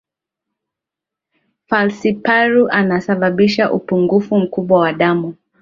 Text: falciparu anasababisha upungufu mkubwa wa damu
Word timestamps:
falciparu 1.67 2.67
anasababisha 2.69 3.71
upungufu 3.71 4.37
mkubwa 4.39 4.79
wa 4.79 4.93
damu 4.93 5.35